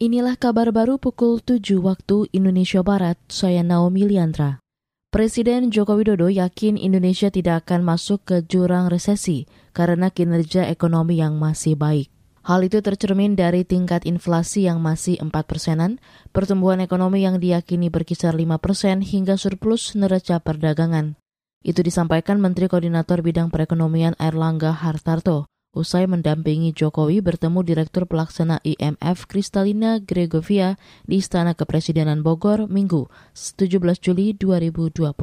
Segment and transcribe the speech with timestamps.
[0.00, 4.56] Inilah kabar baru pukul 7 waktu Indonesia Barat, saya Naomi Liandra.
[5.12, 9.44] Presiden Joko Widodo yakin Indonesia tidak akan masuk ke jurang resesi
[9.76, 12.08] karena kinerja ekonomi yang masih baik.
[12.48, 16.00] Hal itu tercermin dari tingkat inflasi yang masih 4 persenan,
[16.32, 21.20] pertumbuhan ekonomi yang diyakini berkisar 5 persen hingga surplus neraca perdagangan.
[21.60, 29.30] Itu disampaikan Menteri Koordinator Bidang Perekonomian Airlangga Hartarto usai mendampingi Jokowi bertemu Direktur Pelaksana IMF
[29.30, 30.74] Kristalina Gregovia
[31.06, 33.06] di Istana Kepresidenan Bogor Minggu
[33.38, 35.14] 17 Juli 2022.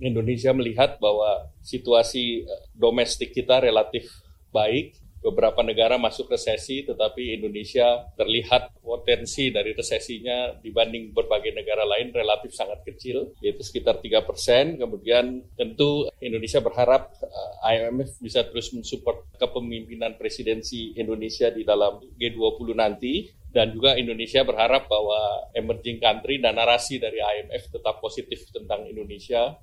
[0.00, 4.08] Indonesia melihat bahwa situasi eh, domestik kita relatif
[4.48, 12.12] baik, beberapa negara masuk resesi, tetapi Indonesia terlihat potensi dari resesinya dibanding berbagai negara lain
[12.12, 14.76] relatif sangat kecil, yaitu sekitar 3 persen.
[14.76, 22.68] Kemudian tentu Indonesia berharap uh, IMF bisa terus mensupport kepemimpinan presidensi Indonesia di dalam G20
[22.76, 28.84] nanti, dan juga Indonesia berharap bahwa emerging country dan narasi dari IMF tetap positif tentang
[28.84, 29.56] Indonesia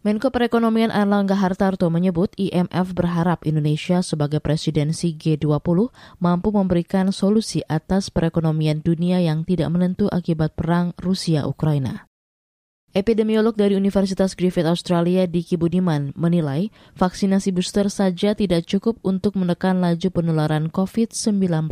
[0.00, 8.08] Menko Perekonomian Erlangga Hartarto menyebut IMF berharap Indonesia sebagai presidensi G20 mampu memberikan solusi atas
[8.08, 12.09] perekonomian dunia yang tidak menentu akibat perang Rusia-Ukraina.
[12.90, 19.78] Epidemiolog dari Universitas Griffith Australia Diki Budiman menilai vaksinasi booster saja tidak cukup untuk menekan
[19.78, 21.70] laju penularan COVID-19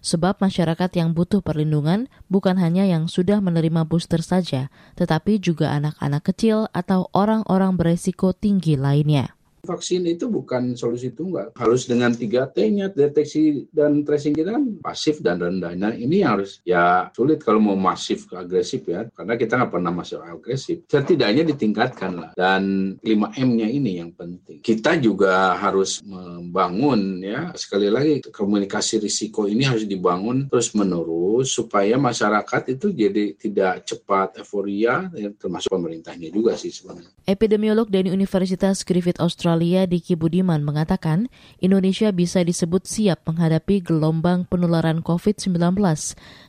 [0.00, 6.32] sebab masyarakat yang butuh perlindungan bukan hanya yang sudah menerima booster saja, tetapi juga anak-anak
[6.32, 9.39] kecil atau orang-orang beresiko tinggi lainnya.
[9.60, 11.52] Vaksin itu bukan solusi tunggal.
[11.52, 15.76] Harus dengan 3T-nya, deteksi dan tracing kita kan pasif dan rendah.
[15.76, 19.92] Nah ini harus ya sulit kalau mau masif ke agresif ya, karena kita nggak pernah
[19.92, 20.88] masuk agresif.
[20.88, 22.30] Setidaknya ditingkatkan lah.
[22.32, 24.64] Dan 5M-nya ini yang penting.
[24.64, 32.00] Kita juga harus membangun ya, sekali lagi komunikasi risiko ini harus dibangun terus menerus supaya
[32.00, 37.12] masyarakat itu jadi tidak cepat euforia, ya, termasuk pemerintahnya juga sih sebenarnya.
[37.28, 41.26] Epidemiolog dari Universitas Griffith Australia Australia Diki Budiman mengatakan
[41.58, 45.74] Indonesia bisa disebut siap menghadapi gelombang penularan COVID-19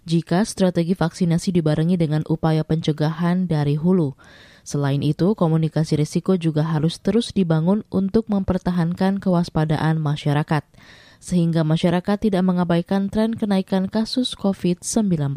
[0.05, 4.13] jika strategi vaksinasi dibarengi dengan upaya pencegahan dari hulu.
[4.61, 10.61] Selain itu, komunikasi risiko juga harus terus dibangun untuk mempertahankan kewaspadaan masyarakat,
[11.17, 15.33] sehingga masyarakat tidak mengabaikan tren kenaikan kasus COVID-19.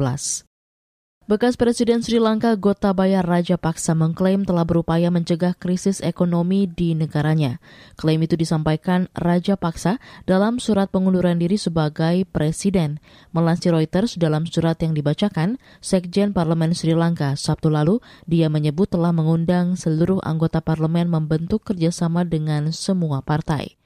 [1.24, 7.64] Bekas Presiden Sri Lanka Gotabaya Rajapaksa mengklaim telah berupaya mencegah krisis ekonomi di negaranya.
[7.96, 13.00] Klaim itu disampaikan Rajapaksa dalam surat pengunduran diri sebagai presiden.
[13.32, 19.16] Melansir Reuters dalam surat yang dibacakan, Sekjen Parlemen Sri Lanka Sabtu lalu, dia menyebut telah
[19.16, 23.80] mengundang seluruh anggota parlemen membentuk kerjasama dengan semua partai.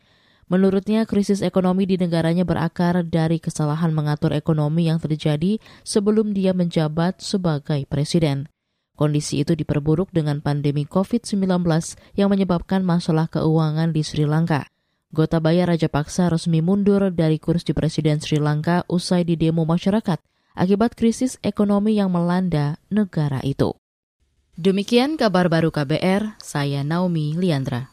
[0.48, 7.20] Menurutnya, krisis ekonomi di negaranya berakar dari kesalahan mengatur ekonomi yang terjadi sebelum dia menjabat
[7.20, 8.48] sebagai presiden.
[8.98, 11.46] Kondisi itu diperburuk dengan pandemi COVID-19
[12.18, 14.66] yang menyebabkan masalah keuangan di Sri Lanka.
[15.14, 20.18] Gotabaya Rajapaksa resmi mundur dari kursi Presiden Sri Lanka usai di demo masyarakat
[20.58, 23.78] akibat krisis ekonomi yang melanda negara itu.
[24.58, 27.86] Demikian kabar baru KBR, saya Naomi Liandra.